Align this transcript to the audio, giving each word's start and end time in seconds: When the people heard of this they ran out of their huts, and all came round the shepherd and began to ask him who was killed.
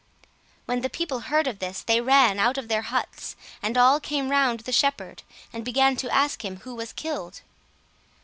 When 0.65 0.81
the 0.81 0.89
people 0.89 1.19
heard 1.29 1.45
of 1.45 1.59
this 1.59 1.83
they 1.83 2.01
ran 2.01 2.39
out 2.39 2.57
of 2.57 2.69
their 2.69 2.81
huts, 2.81 3.35
and 3.61 3.77
all 3.77 3.99
came 3.99 4.31
round 4.31 4.61
the 4.61 4.71
shepherd 4.71 5.21
and 5.53 5.63
began 5.63 5.95
to 5.97 6.09
ask 6.09 6.43
him 6.43 6.57
who 6.61 6.73
was 6.73 6.91
killed. 6.91 7.41